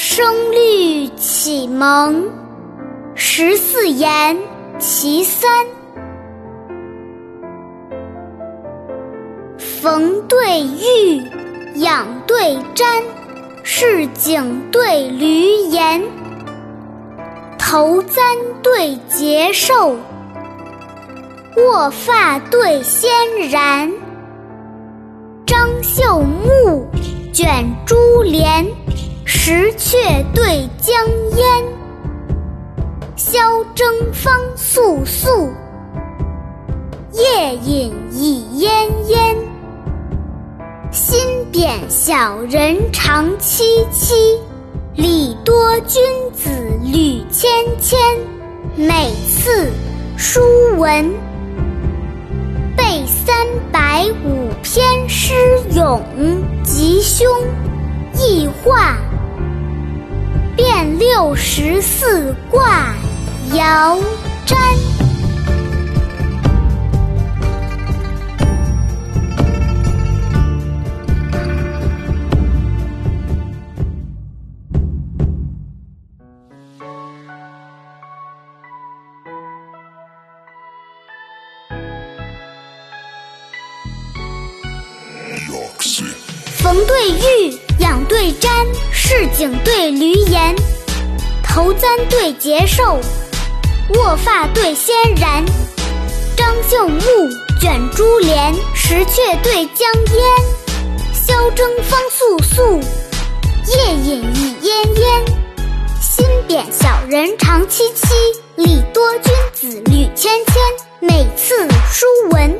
[0.00, 2.30] 声律启蒙，
[3.16, 4.38] 十四言
[4.78, 5.66] 其三。
[9.58, 11.20] 逢对玉，
[11.80, 13.02] 仰对瞻，
[13.64, 16.00] 市井对闾阎，
[17.58, 18.22] 头簪
[18.62, 19.96] 对结寿，
[21.56, 23.10] 卧发对仙
[23.50, 23.92] 然。
[25.44, 26.86] 张绣幕，
[27.32, 28.64] 卷珠帘。
[29.30, 31.06] 石阙对江
[31.36, 31.64] 烟，
[33.14, 35.50] 箫征方簌簌，
[37.12, 38.70] 夜饮已烟
[39.08, 39.36] 烟。
[40.90, 41.20] 心
[41.52, 44.14] 贬小人长戚戚，
[44.94, 46.48] 礼多君子
[46.82, 47.98] 履谦谦。
[48.76, 49.70] 每次
[50.16, 50.40] 书
[50.78, 51.04] 文，
[52.74, 53.36] 背三
[53.70, 55.34] 百五篇诗
[55.74, 56.02] 咏，
[56.64, 57.28] 吉凶
[58.14, 58.96] 易化。
[60.98, 62.92] 变六十四卦
[63.52, 63.98] 爻
[64.44, 64.58] 占。
[86.58, 88.48] 逢对玉，仰对瞻。
[88.92, 90.54] 市井对闾阎，
[91.58, 93.00] 头簪对结寿，
[93.96, 95.44] 卧发对仙然。
[96.36, 97.00] 张绣幕，
[97.60, 100.24] 卷珠帘，石阙对江烟。
[101.12, 102.80] 箫征方簌簌，
[103.74, 105.24] 夜饮已烟烟。
[106.00, 108.06] 心贬小人长戚戚，
[108.54, 110.54] 礼多君子履谦谦。
[111.00, 112.56] 每次书文，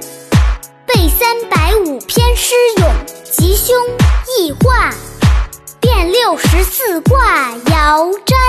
[0.87, 2.91] 背三百五篇诗咏，
[3.31, 3.77] 吉凶
[4.41, 4.93] 易画。
[5.81, 8.48] 变六十四卦爻占。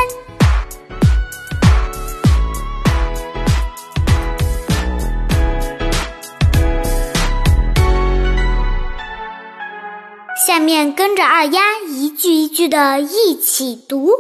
[10.60, 14.12] 下面跟着二丫一句一句的一起读：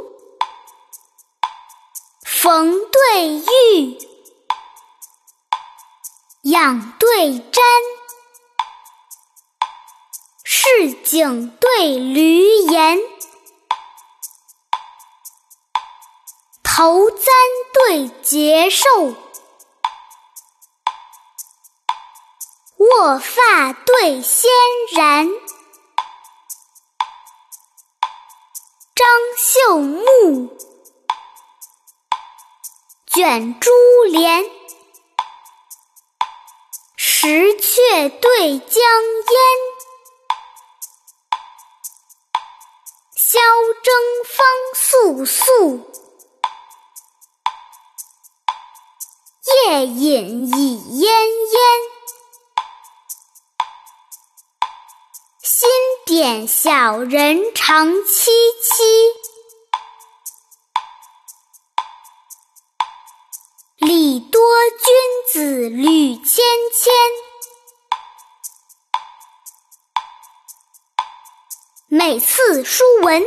[2.23, 3.97] 逢对玉，
[6.43, 7.59] 仰对瞻。
[10.45, 12.99] 市井对闾阎，
[16.63, 17.19] 头簪
[17.73, 18.85] 对结寿，
[22.77, 24.49] 卧发对仙
[24.95, 25.27] 然。
[28.99, 30.57] 张绣幕，
[33.07, 33.69] 卷珠
[34.09, 34.43] 帘，
[36.97, 38.81] 石阙对江
[39.29, 39.39] 烟。
[43.15, 43.39] 箫
[43.81, 43.93] 征
[44.25, 44.45] 方
[44.75, 45.89] 素素，
[49.45, 51.98] 夜饮已烟烟。
[56.09, 58.31] 见小人长戚
[58.63, 58.83] 戚，
[63.77, 66.43] 礼多君子履谦
[66.73, 66.91] 谦。
[71.89, 73.21] 每次书文，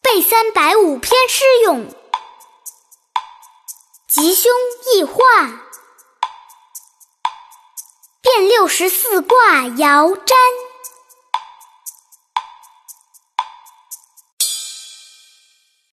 [0.00, 1.94] 背三百五篇诗咏，
[4.06, 4.50] 吉凶
[4.94, 5.67] 易画，
[8.28, 9.36] 变六十四卦
[9.78, 10.67] 爻占。